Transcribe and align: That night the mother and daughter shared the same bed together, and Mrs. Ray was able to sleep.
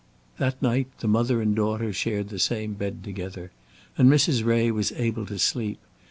That 0.39 0.59
night 0.63 0.87
the 0.97 1.07
mother 1.07 1.43
and 1.43 1.55
daughter 1.55 1.93
shared 1.93 2.29
the 2.29 2.39
same 2.39 2.73
bed 2.73 3.03
together, 3.03 3.51
and 3.99 4.09
Mrs. 4.09 4.43
Ray 4.43 4.71
was 4.71 4.91
able 4.93 5.27
to 5.27 5.37
sleep. 5.37 5.77